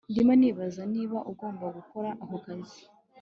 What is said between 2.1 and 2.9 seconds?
ako kazi